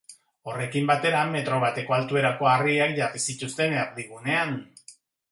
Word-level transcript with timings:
Horrekin 0.51 0.87
batera 0.91 1.17
metro 1.33 1.59
bateko 1.63 1.95
altuerako 1.97 2.49
harriak 2.51 2.95
jarri 3.01 3.21
zituzten 3.33 3.77
erdigunean. 3.83 4.57